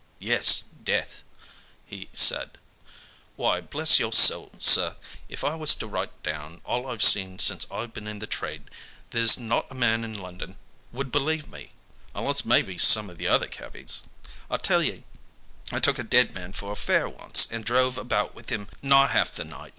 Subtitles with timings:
[0.17, 1.21] "Yes, death,"
[1.85, 2.57] he said.
[3.35, 4.95] "Why, bless your soul, sir,
[5.29, 8.71] if I was to write down all I've seen since I've been in the trade,
[9.11, 10.57] there's not a man in London
[10.91, 11.73] would believe me,
[12.15, 14.01] unless maybe some o' the other cabbies.
[14.49, 15.03] I tell ye
[15.71, 19.05] I took a dead man for a fare once, and drove about with him nigh
[19.05, 19.69] half the night.